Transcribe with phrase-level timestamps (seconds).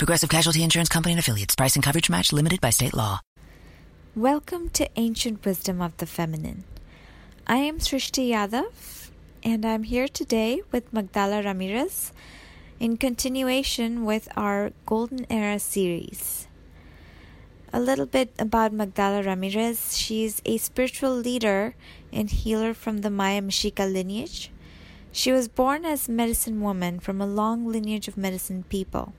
[0.00, 1.54] Progressive Casualty Insurance Company and affiliates.
[1.54, 3.20] Price and coverage match limited by state law.
[4.16, 6.64] Welcome to Ancient Wisdom of the Feminine.
[7.46, 9.10] I am Srishti Yadav,
[9.42, 12.14] and I'm here today with Magdala Ramirez
[12.80, 16.48] in continuation with our Golden Era series.
[17.70, 19.98] A little bit about Magdala Ramirez.
[19.98, 21.74] She's a spiritual leader
[22.10, 24.50] and healer from the Maya Mexica lineage.
[25.12, 29.12] She was born as medicine woman from a long lineage of medicine people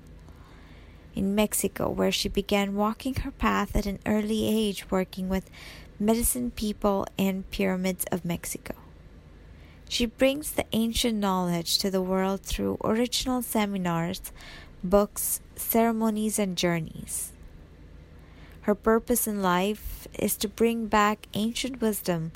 [1.16, 5.50] in Mexico, where she began walking her path at an early age, working with
[6.00, 8.74] medicine people and pyramids of Mexico.
[9.88, 14.32] She brings the ancient knowledge to the world through original seminars,
[14.84, 17.34] books, ceremonies, and journeys.
[18.62, 22.32] Her purpose in life is to bring back ancient wisdom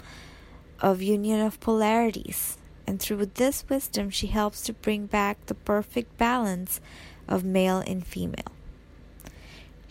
[0.82, 6.18] of union of polarities, and through this wisdom, she helps to bring back the perfect
[6.18, 6.82] balance
[7.28, 8.55] of male and female.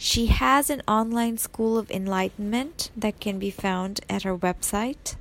[0.04, 5.16] She has an online school of enlightenment that can be found at her website,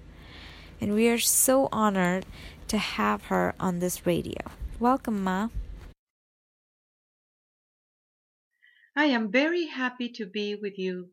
[0.81, 2.25] and we are so honored
[2.67, 4.41] to have her on this radio.
[4.81, 5.47] Welcome, Ma.
[8.93, 11.11] I am very happy to be with you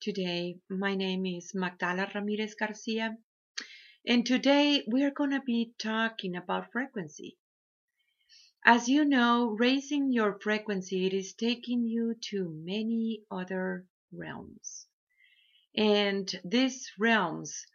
[0.00, 0.56] today.
[0.68, 3.18] My name is Magdala Ramirez Garcia,
[4.04, 7.36] and today we are going to be talking about frequency.
[8.64, 14.86] As you know, raising your frequency it is taking you to many other realms.
[15.76, 17.66] And these realms,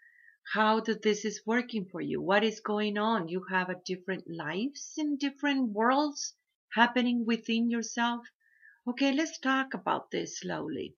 [0.53, 3.27] how that this is working for you, what is going on?
[3.27, 6.35] You have a different lives in different worlds
[6.73, 8.25] happening within yourself.
[8.87, 10.95] Okay, let's talk about this slowly.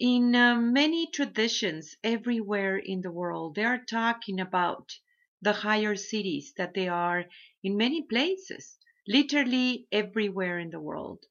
[0.00, 4.98] In uh, many traditions everywhere in the world, they are talking about
[5.42, 7.26] the higher cities that they are
[7.64, 11.24] in many places, literally everywhere in the world.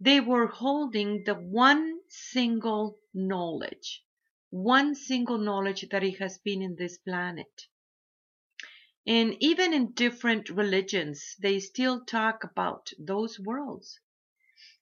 [0.00, 4.02] They were holding the one single knowledge,
[4.50, 7.66] one single knowledge that it has been in this planet.
[9.06, 14.00] And even in different religions, they still talk about those worlds.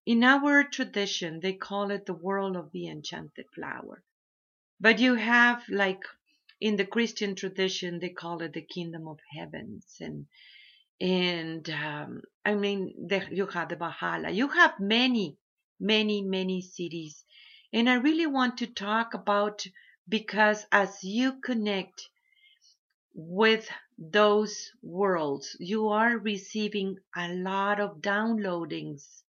[0.04, 4.04] In our tradition, they call it the world of the enchanted flower.
[4.78, 6.04] But you have, like
[6.60, 9.96] in the Christian tradition, they call it the kingdom of heavens.
[10.00, 10.26] And
[11.00, 14.30] and um, I mean, you have the Valhalla.
[14.30, 15.36] You have many,
[15.78, 17.24] many, many cities,
[17.72, 19.66] and I really want to talk about
[20.08, 22.08] because as you connect
[23.14, 23.68] with
[23.98, 29.22] those worlds, you are receiving a lot of downloadings,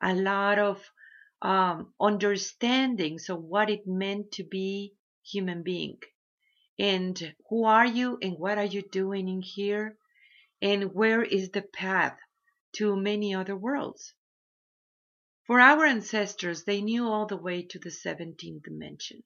[0.00, 0.80] a lot of
[1.40, 5.98] um, understandings of what it meant to be human being,
[6.78, 9.96] and who are you, and what are you doing in here
[10.62, 12.16] and where is the path
[12.72, 14.14] to many other worlds?
[15.44, 19.24] For our ancestors, they knew all the way to the 17th dimension.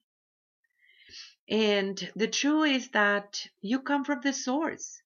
[1.47, 4.99] And the truth is that you come from the source.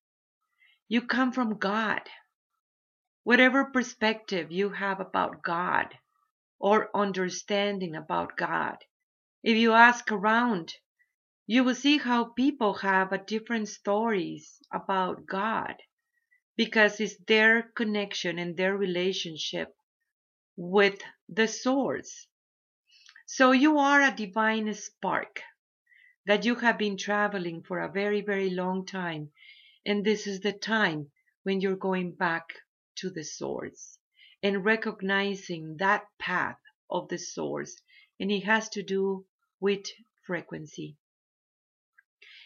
[0.87, 2.01] You come from God.
[3.23, 5.93] Whatever perspective you have about God
[6.59, 8.77] or understanding about God,
[9.43, 10.73] if you ask around,
[11.45, 15.75] you will see how people have different stories about God
[16.57, 19.75] because it's their connection and their relationship
[20.55, 22.27] with the source.
[23.25, 25.41] So you are a divine spark
[26.25, 29.31] that you have been traveling for a very, very long time.
[29.85, 31.11] And this is the time
[31.43, 32.53] when you're going back
[32.97, 33.97] to the source
[34.43, 36.59] and recognizing that path
[36.89, 37.81] of the source.
[38.19, 39.25] And it has to do
[39.59, 39.85] with
[40.21, 40.97] frequency.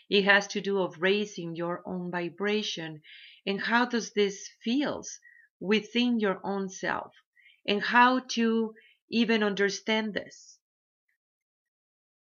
[0.09, 3.01] It has to do of raising your own vibration
[3.45, 5.19] and how does this feels
[5.59, 7.13] within your own self
[7.67, 8.73] and how to
[9.09, 10.59] even understand this.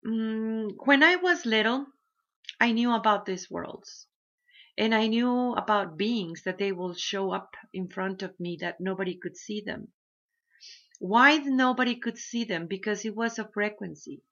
[0.07, 1.87] Mm, when I was little,
[2.61, 4.07] I knew about these worlds
[4.79, 8.81] and I knew about beings that they will show up in front of me that
[8.81, 9.93] nobody could see them.
[10.99, 12.67] Why nobody could see them?
[12.67, 14.23] Because it was a frequency.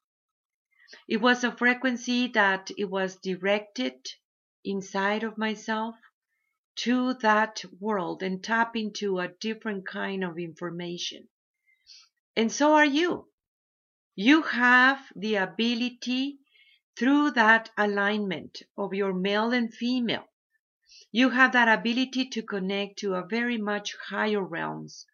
[1.09, 4.07] It was a frequency that it was directed
[4.65, 5.97] inside of myself
[6.77, 11.29] to that world and tap into a different kind of information.
[12.37, 13.29] And so are you.
[14.17, 16.39] You have the ability
[16.97, 20.29] through that alignment of your male and female.
[21.11, 25.07] You have that ability to connect to a very much higher realms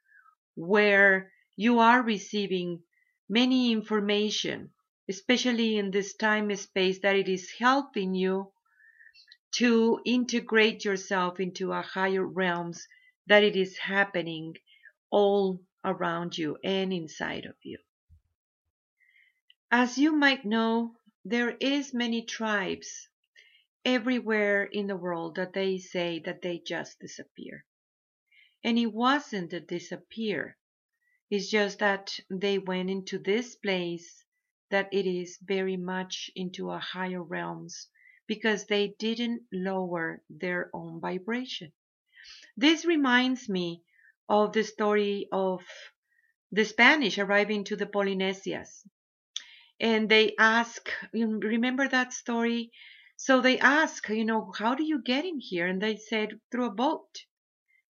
[0.55, 2.83] where you are receiving
[3.29, 4.71] many information,
[5.09, 8.53] especially in this time space that it is helping you
[9.53, 12.87] to integrate yourself into a higher realms
[13.27, 14.57] that it is happening
[15.11, 17.79] all around you and inside of you.
[19.71, 23.09] As you might know, there is many tribes
[23.85, 27.65] everywhere in the world that they say that they just disappear.
[28.63, 30.57] And it wasn't a disappear.
[31.31, 34.25] It's just that they went into this place
[34.71, 37.89] that it is very much into a higher realms
[38.31, 41.73] because they didn't lower their own vibration.
[42.57, 43.83] This reminds me
[44.29, 45.65] of the story of
[46.53, 48.87] the Spanish arriving to the Polynesias
[49.81, 52.71] and they ask you remember that story?
[53.17, 55.67] So they ask you know how do you get in here?
[55.67, 57.25] And they said through a boat.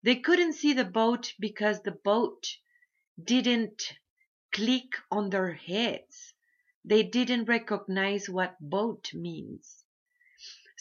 [0.02, 2.46] They couldn't see the boat because the boat
[3.22, 3.92] didn't
[4.54, 6.32] click on their heads.
[6.82, 9.79] They didn't recognize what boat means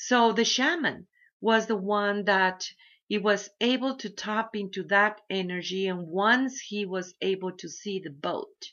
[0.07, 1.07] so the shaman
[1.41, 2.65] was the one that
[3.07, 7.99] he was able to tap into that energy and once he was able to see
[7.99, 8.71] the boat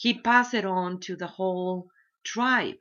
[0.00, 1.90] he passed it on to the whole
[2.22, 2.78] tribe.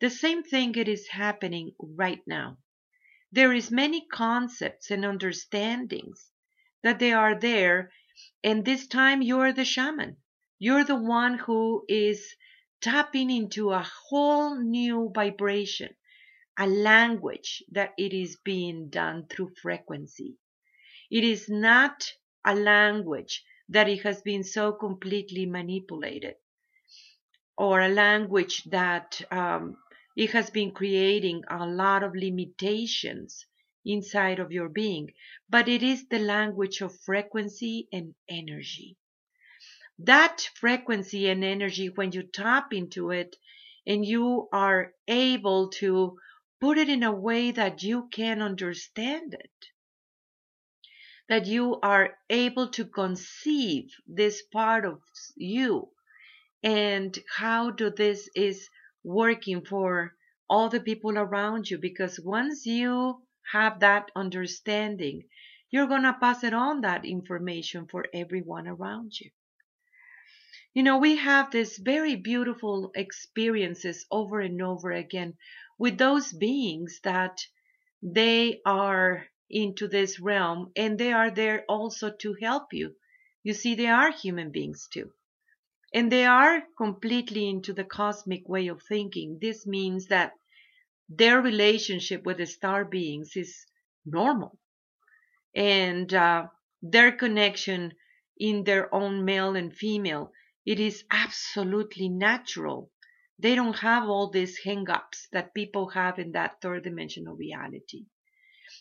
[0.00, 2.58] The same thing it is happening right now.
[3.32, 6.30] There is many concepts and understandings
[6.84, 7.90] that they are there
[8.44, 10.16] and this time you're the shaman.
[10.60, 12.36] You're the one who is
[12.80, 15.96] tapping into a whole new vibration,
[16.58, 20.36] a language that it is being done through frequency.
[21.10, 22.12] It is not
[22.44, 26.34] a language that it has been so completely manipulated
[27.56, 29.76] or a language that um,
[30.16, 33.46] it has been creating a lot of limitations
[33.84, 35.12] inside of your being,
[35.48, 38.96] but it is the language of frequency and energy.
[39.98, 43.36] That frequency and energy, when you tap into it
[43.86, 46.18] and you are able to
[46.64, 49.66] put it in a way that you can understand it,
[51.28, 54.98] that you are able to conceive this part of
[55.36, 55.90] you.
[56.62, 58.70] And how do this is
[59.02, 60.14] working for
[60.48, 61.76] all the people around you?
[61.76, 63.22] Because once you
[63.52, 65.24] have that understanding
[65.70, 69.28] you're going to pass it on that information for everyone around you.
[70.72, 75.34] You know we have this very beautiful experiences over and over again
[75.78, 77.38] with those beings that
[78.02, 82.94] they are into this realm and they are there also to help you
[83.42, 85.12] you see they are human beings too
[85.94, 89.38] and they are completely into the cosmic way of thinking.
[89.40, 90.32] This means that
[91.08, 93.64] their relationship with the star beings is
[94.04, 94.58] normal.
[95.54, 96.48] And uh,
[96.82, 97.94] their connection
[98.38, 100.32] in their own male and female,
[100.66, 102.90] it is absolutely natural.
[103.38, 108.06] They don't have all these hang-ups that people have in that third dimensional reality.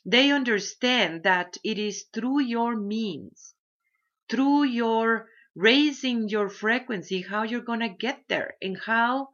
[0.05, 3.55] They understand that it is through your means,
[4.29, 9.29] through your raising your frequency, how you're going to get there and how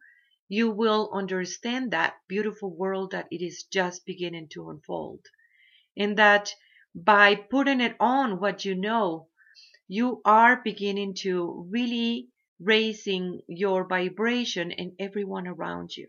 [0.48, 5.22] you will understand that beautiful world that it is just beginning to unfold.
[5.96, 6.54] And that
[6.96, 9.28] by putting it on what you know,
[9.88, 12.30] you are beginning to really
[12.60, 16.08] raising your vibration and everyone around you.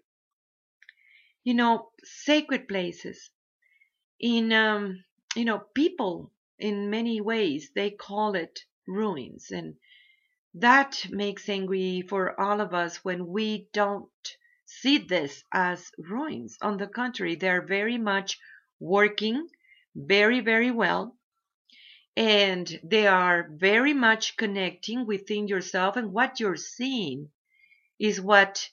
[1.45, 3.31] You know, sacred places.
[4.19, 5.05] In, um,
[5.35, 9.77] you know, people in many ways, they call it ruins and
[10.55, 14.11] that makes angry for all of us when we don't
[14.67, 16.59] see this as ruins.
[16.61, 18.39] On the contrary, they're very much
[18.81, 19.49] working
[19.95, 21.17] very, very well.
[22.21, 25.97] And they are very much connecting within yourself.
[25.97, 27.31] And what you're seeing
[27.99, 28.69] is what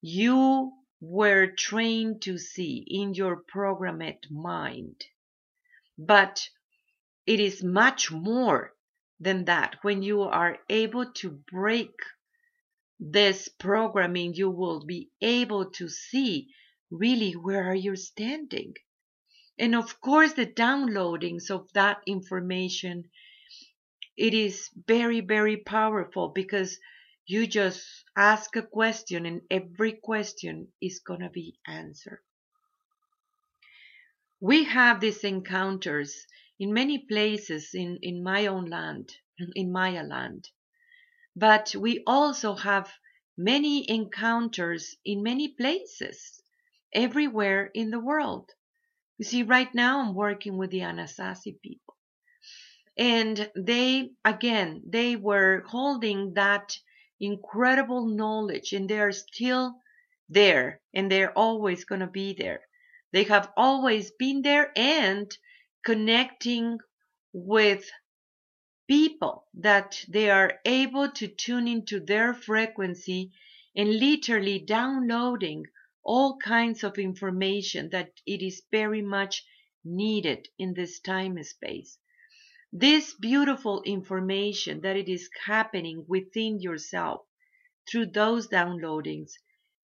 [0.00, 0.70] you
[1.00, 5.06] were trained to see in your programmed mind.
[5.98, 6.48] But
[7.26, 8.72] it is much more
[9.18, 9.74] than that.
[9.82, 11.90] When you are able to break
[13.00, 16.54] this programming, you will be able to see
[16.92, 18.74] really where are you standing.
[19.58, 23.10] And of course, the downloadings of that information,
[24.16, 26.78] it is very, very powerful because
[27.26, 32.20] you just ask a question and every question is going to be answered.
[34.40, 36.26] We have these encounters
[36.58, 39.14] in many places in, in my own land,
[39.54, 40.50] in Maya land.
[41.36, 42.92] But we also have
[43.36, 46.42] many encounters in many places,
[46.92, 48.50] everywhere in the world.
[49.18, 51.94] You see, right now I'm working with the Anasazi people.
[52.96, 56.76] And they, again, they were holding that
[57.20, 59.74] incredible knowledge and they're still
[60.28, 62.60] there and they're always going to be there.
[63.12, 65.36] They have always been there and
[65.84, 66.78] connecting
[67.32, 67.88] with
[68.88, 73.32] people that they are able to tune into their frequency
[73.76, 75.64] and literally downloading
[76.04, 79.44] all kinds of information that it is very much
[79.84, 81.98] needed in this time space.
[82.72, 87.26] This beautiful information that it is happening within yourself
[87.90, 89.32] through those downloadings,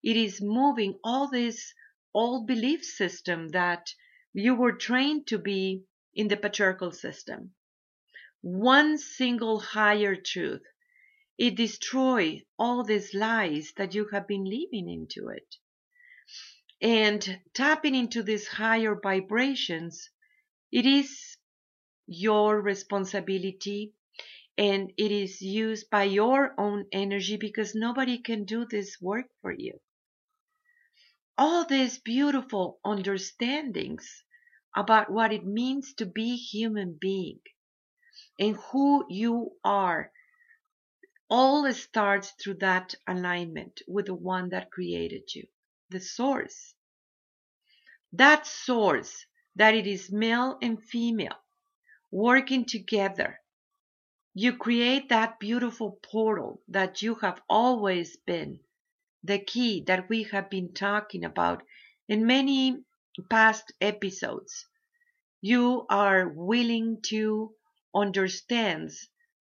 [0.03, 1.75] it is moving all this
[2.15, 3.95] old belief system that
[4.33, 5.85] you were trained to be
[6.15, 7.55] in the patriarchal system
[8.43, 10.63] one single higher truth.
[11.37, 15.57] It destroys all these lies that you have been living into it.
[16.81, 20.11] And tapping into these higher vibrations,
[20.73, 21.37] it is
[22.07, 23.95] your responsibility
[24.57, 29.53] and it is used by your own energy because nobody can do this work for
[29.53, 29.81] you.
[31.39, 34.25] All these beautiful understandings
[34.77, 37.41] about what it means to be human being
[38.39, 40.13] and who you are
[41.31, 45.47] all starts through that alignment with the one that created you,
[45.91, 46.75] the source.
[48.13, 51.37] That source, that it is male and female
[52.11, 53.41] working together.
[54.35, 58.61] You create that beautiful portal that you have always been,
[59.25, 61.63] the key that we have been talking about
[62.09, 62.85] in many
[63.29, 64.67] past episodes.
[65.41, 67.55] You are willing to
[67.95, 68.91] understand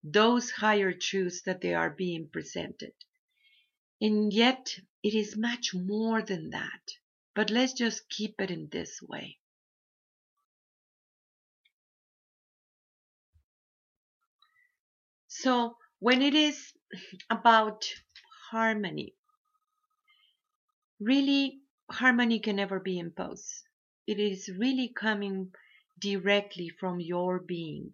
[0.04, 2.94] those higher truths that they are being presented.
[4.02, 6.82] And yet, it is much more than that.
[7.34, 9.40] But let's just keep it in this way.
[15.30, 16.74] So, when it is
[17.30, 17.86] about
[18.52, 19.16] harmony,
[21.02, 21.60] really,
[21.92, 23.64] harmony can never be imposed.
[24.08, 25.52] It is really coming
[26.00, 27.92] directly from your being.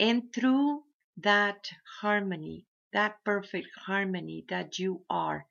[0.00, 0.84] And through
[1.18, 1.70] that
[2.00, 5.46] harmony, that perfect harmony that you are,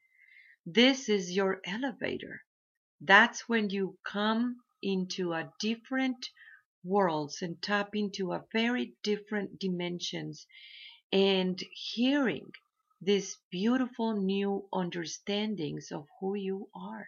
[0.66, 2.42] this is your elevator.
[3.00, 6.30] That's when you come into a different
[6.84, 10.48] worlds and tap into a very different dimensions
[11.12, 12.52] and hearing
[13.02, 17.08] these beautiful new understandings of who you are.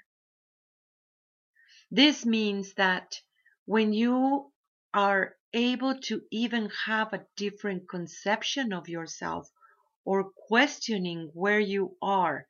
[1.92, 3.20] This means that
[3.66, 4.52] when you
[4.94, 9.50] are able to even have a different conception of yourself
[10.10, 12.48] or questioning where you are,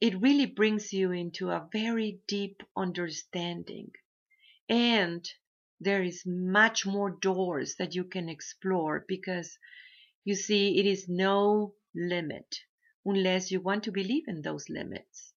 [0.00, 3.90] it really brings you into a very deep understanding.
[4.66, 5.22] And
[5.80, 9.58] there is much more doors that you can explore because
[10.24, 12.60] you see, it is no limit
[13.04, 15.34] unless you want to believe in those limits.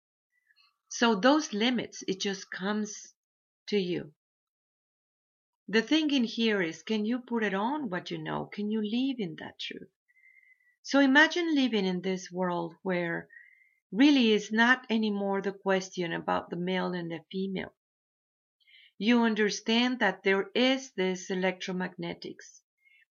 [0.87, 3.13] So those limits, it just comes
[3.67, 4.13] to you.
[5.67, 8.45] The thing in here is, can you put it on what you know?
[8.45, 9.92] Can you live in that truth?
[10.85, 13.29] So imagine living in this world where
[13.93, 17.73] really is not anymore the question about the male and the female.
[18.97, 22.61] You understand that there is this electromagnetics,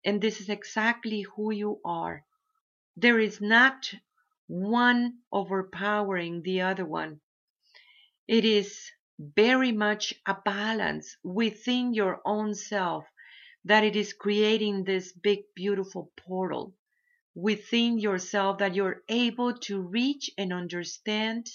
[0.04, 2.24] and this is exactly who you are.
[2.96, 3.92] There is not
[4.46, 7.20] one overpowering the other one.
[8.28, 13.06] It is very much a balance within your own self
[13.64, 16.72] that it is creating this big beautiful portal
[17.36, 21.46] within yourself that you're able to reach and understand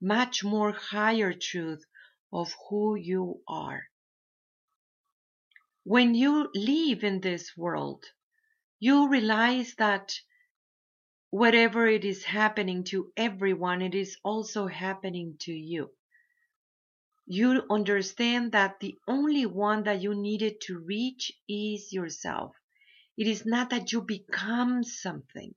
[0.00, 1.84] much more higher truth
[2.32, 3.82] of who you are.
[5.82, 8.04] When you live in this world,
[8.78, 10.12] you realize that
[11.30, 15.90] whatever it is happening to everyone, it is also happening to you
[17.28, 22.54] you understand that the only one that you needed to reach is yourself.
[23.16, 25.54] It is not that you become something,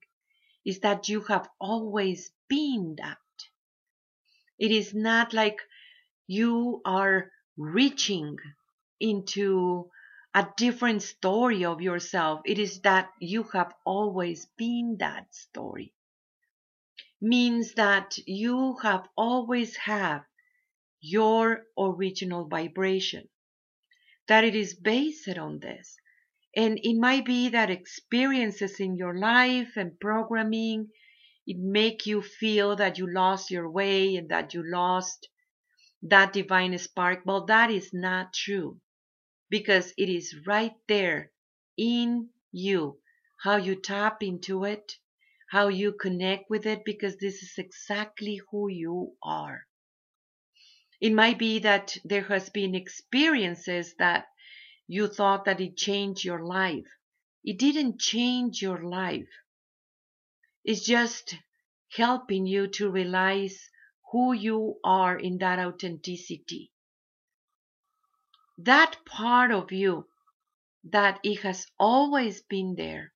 [0.66, 3.18] it's that you have always been that.
[4.58, 5.60] It is not like
[6.28, 8.38] you are reaching
[9.00, 9.90] into
[10.34, 12.42] a different story of yourself.
[12.46, 15.94] It is that you have always been that story.
[17.22, 20.24] Means that you have always have
[21.02, 23.28] your original vibration.
[24.28, 25.98] That it is based on this.
[26.56, 30.90] And it might be that experiences in your life and programming,
[31.48, 35.30] it make you feel that you lost your way and that you lost
[36.04, 37.22] that divine spark.
[37.26, 38.80] Well, that is not true
[39.50, 41.32] because it is right there
[41.78, 43.00] in you.
[43.44, 44.94] How you tap into it,
[45.50, 49.66] how you connect with it, because this is exactly who you are.
[51.02, 54.26] It might be that there has been experiences that
[54.92, 56.88] you thought that it changed your life.
[57.44, 59.30] It didn't change your life.
[60.66, 61.36] It's just
[61.96, 63.70] helping you to realize
[64.12, 66.72] who you are in that authenticity.
[68.58, 70.08] That part of you
[70.86, 73.14] that it has always been there,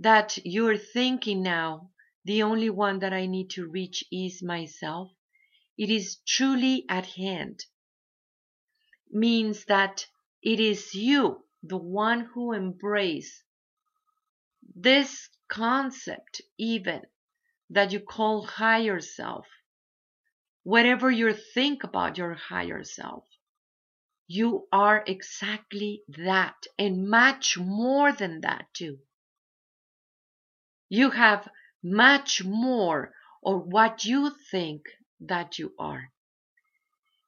[0.00, 1.90] that you're thinking now,
[2.24, 5.12] the only one that I need to reach is myself.
[5.78, 7.66] It is truly at hand.
[9.12, 10.08] Means that
[10.44, 13.42] it is you, the one who embrace
[14.76, 17.00] this concept even
[17.70, 19.46] that you call higher self.
[20.62, 23.24] Whatever you think about your higher self,
[24.26, 28.98] you are exactly that and much more than that too.
[30.88, 31.48] You have
[31.82, 34.82] much more of what you think
[35.20, 36.13] that you are.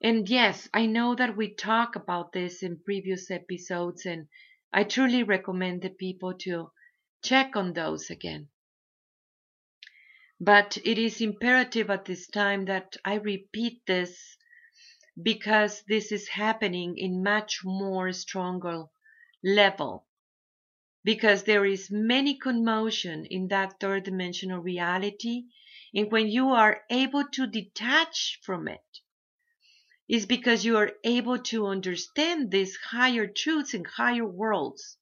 [0.07, 4.29] And yes, I know that we talk about this in previous episodes and
[4.73, 6.71] I truly recommend the people to
[7.25, 8.49] check on those again.
[10.39, 14.37] But it is imperative at this time that I repeat this
[15.21, 18.85] because this is happening in much more stronger
[19.43, 20.07] level
[21.03, 25.47] because there is many commotion in that third dimensional reality
[25.93, 29.01] and when you are able to detach from it
[30.09, 34.97] is because you are able to understand these higher truths and higher worlds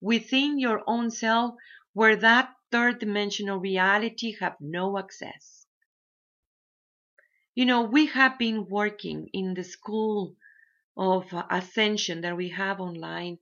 [0.00, 1.54] within your own self
[1.92, 5.66] where that third dimensional reality have no access.
[7.56, 10.36] You know, we have been working in the school
[10.96, 13.38] of ascension that we have online,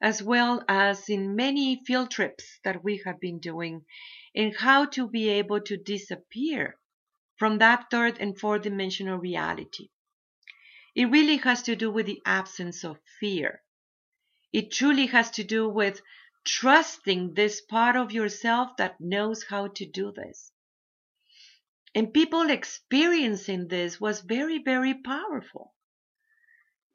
[0.00, 3.84] as well as in many field trips that we have been doing,
[4.34, 6.78] in how to be able to disappear
[7.36, 9.90] from that third and fourth dimensional reality.
[10.94, 13.62] It really has to do with the absence of fear.
[14.52, 16.00] It truly has to do with
[16.44, 20.52] trusting this part of yourself that knows how to do this.
[21.94, 25.74] And people experiencing this was very, very powerful.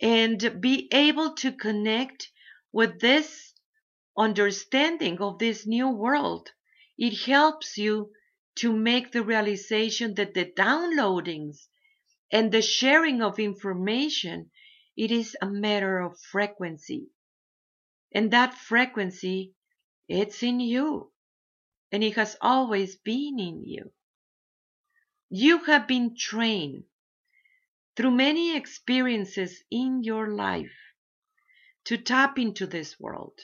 [0.01, 2.29] And be able to connect
[2.71, 3.53] with this
[4.17, 6.49] understanding of this new world,
[6.97, 8.11] it helps you
[8.55, 11.68] to make the realization that the downloadings
[12.31, 14.51] and the sharing of information,
[14.95, 17.09] it is a matter of frequency.
[18.11, 19.53] And that frequency,
[20.07, 21.11] it's in you.
[21.91, 23.91] And it has always been in you.
[25.29, 26.83] You have been trained
[27.95, 30.75] through many experiences in your life
[31.85, 33.39] to tap into this world.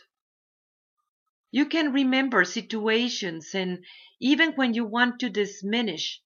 [1.51, 3.83] You can remember situations and
[4.19, 6.21] even when you want to diminish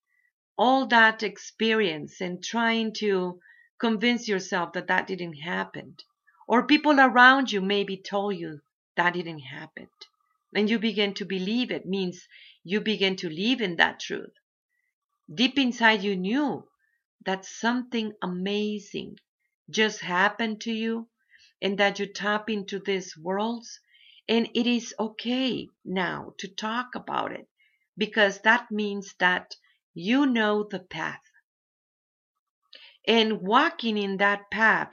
[0.60, 3.40] all that experience and trying to
[3.80, 5.96] convince yourself that that didn't happen.
[6.50, 8.60] Or people around you maybe told you
[8.98, 9.88] that didn't happen.
[10.54, 12.28] And you begin to believe it means
[12.66, 14.34] you begin to live in that truth.
[15.34, 16.68] Deep inside you knew
[17.26, 19.18] that something amazing
[19.70, 21.08] just happened to you
[21.62, 23.80] and that you tap into these worlds
[24.28, 27.48] and it is okay now to talk about it
[27.98, 29.56] because that means that
[29.94, 31.22] you know the path.
[33.08, 34.92] And walking in that path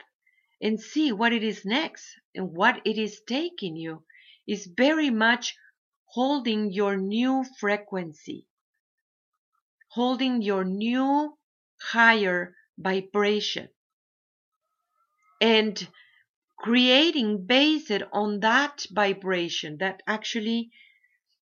[0.61, 4.03] and see what it is next and what it is taking you
[4.47, 5.55] is very much
[6.05, 8.47] holding your new frequency,
[9.89, 11.37] holding your new
[11.81, 13.69] higher vibration,
[15.41, 15.87] and
[16.57, 20.71] creating based on that vibration that actually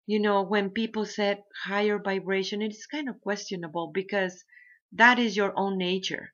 [0.05, 4.43] you know, when people said higher vibration, it is kind of questionable because
[4.91, 6.33] that is your own nature.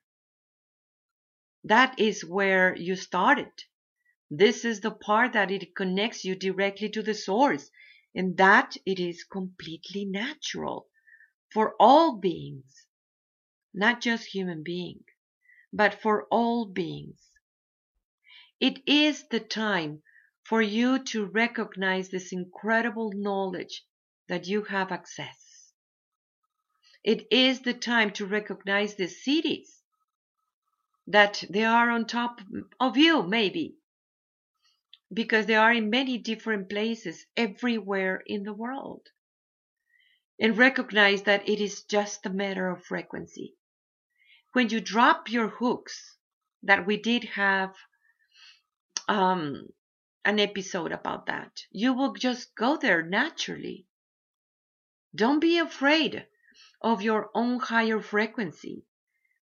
[1.64, 3.52] That is where you started.
[4.30, 7.70] This is the part that it connects you directly to the source,
[8.14, 10.88] and that it is completely natural
[11.52, 12.86] for all beings,
[13.74, 15.04] not just human beings,
[15.72, 17.20] but for all beings.
[18.60, 20.02] It is the time
[20.44, 23.84] for you to recognize this incredible knowledge
[24.28, 25.72] that you have access.
[27.04, 29.82] It is the time to recognize the cities
[31.06, 32.40] that they are on top
[32.80, 33.76] of you, maybe,
[35.12, 39.06] because they are in many different places everywhere in the world.
[40.38, 43.54] and recognize that it is just a matter of frequency.
[44.52, 46.16] When you drop your hooks,
[46.62, 47.74] that we did have
[49.08, 49.68] um,
[50.24, 53.86] an episode about that, you will just go there naturally.
[55.14, 56.26] Don't be afraid
[56.80, 58.84] of your own higher frequency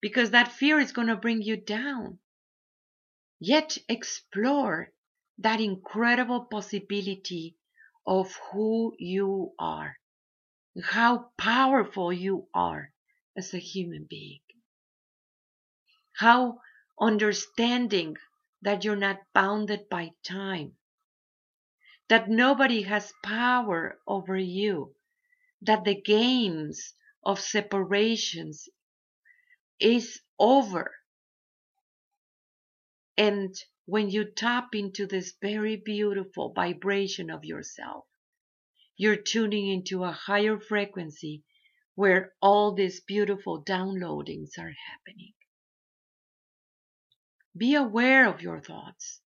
[0.02, 2.20] because that fear is going to bring you down.
[3.39, 4.92] Yet explore
[5.38, 7.58] that incredible possibility
[8.06, 9.98] of who you are,
[10.84, 12.92] how powerful you are
[13.38, 14.42] as a human being,
[16.13, 16.60] how
[17.00, 18.18] understanding
[18.62, 20.74] that you're not bounded by time,
[22.10, 24.95] that nobody has power over you,
[25.62, 26.93] that the games
[27.24, 28.67] of separations
[29.80, 30.91] is over.
[33.17, 38.06] And when you tap into this very beautiful vibration of yourself,
[38.98, 41.43] you're tuning into a higher frequency
[41.95, 45.34] where all these beautiful downloadings are happening.
[47.58, 49.22] Be aware of your thoughts.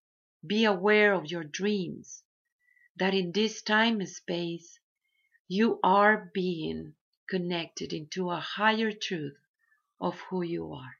[0.46, 2.22] Be aware of your dreams.
[2.96, 4.78] That in this time and space,
[5.48, 6.94] you are being
[7.28, 9.36] connected into a higher truth
[10.00, 10.96] of who you are.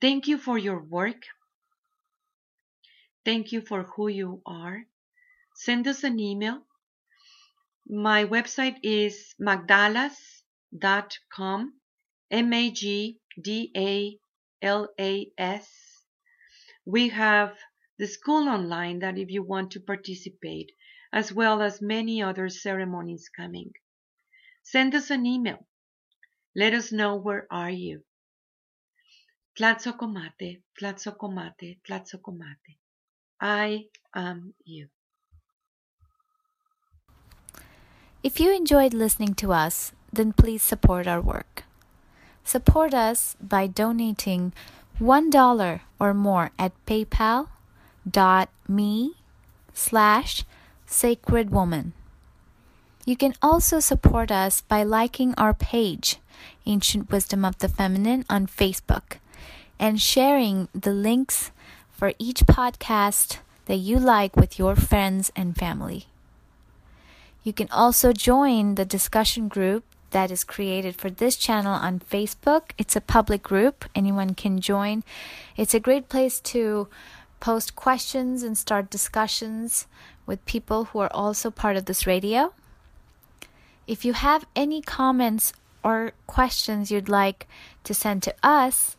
[0.00, 1.26] Thank you for your work.
[3.24, 4.86] Thank you for who you are.
[5.54, 6.62] Send us an email.
[7.86, 10.20] My website is magdalas.com,
[12.30, 14.18] M A G D A
[14.62, 15.68] L A S.
[16.84, 17.56] We have
[17.98, 20.72] the school online that if you want to participate,
[21.12, 23.72] as well as many other ceremonies coming.
[24.62, 25.66] Send us an email.
[26.54, 28.02] Let us know where are you.
[29.58, 32.78] Tlatzocomate, Tlatzocomate, Tlatzocomate.
[33.40, 34.88] I am you.
[38.22, 41.64] If you enjoyed listening to us, then please support our work.
[42.48, 44.54] Support us by donating
[44.98, 47.50] $1 or more at paypal.me
[49.74, 50.44] slash
[50.86, 51.92] sacred woman.
[53.04, 56.16] You can also support us by liking our page,
[56.64, 59.20] Ancient Wisdom of the Feminine, on Facebook
[59.78, 61.50] and sharing the links
[61.92, 66.06] for each podcast that you like with your friends and family.
[67.44, 72.70] You can also join the discussion group that is created for this channel on Facebook.
[72.78, 75.04] It's a public group, anyone can join.
[75.56, 76.88] It's a great place to
[77.40, 79.86] post questions and start discussions
[80.26, 82.52] with people who are also part of this radio.
[83.86, 87.48] If you have any comments or questions you'd like
[87.84, 88.96] to send to us,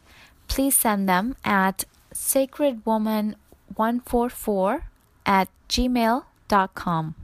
[0.47, 4.81] please send them at sacredwoman144
[5.25, 7.15] at gmail.com.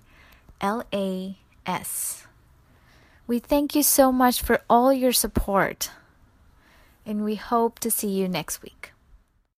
[0.60, 2.26] L A S.
[3.28, 5.92] We thank you so much for all your support,
[7.06, 8.92] and we hope to see you next week.